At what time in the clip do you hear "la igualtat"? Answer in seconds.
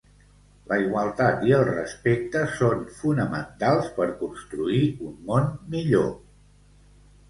0.69-1.45